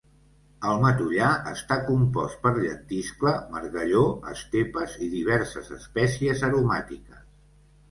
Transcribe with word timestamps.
El 0.69 0.79
matollar 0.83 1.33
està 1.51 1.77
compost 1.89 2.39
per 2.45 2.53
llentiscle, 2.55 3.35
margalló, 3.59 4.01
estepes 4.33 4.97
i 5.09 5.13
diverses 5.15 5.71
espècies 5.79 6.45
aromàtiques. 6.51 7.25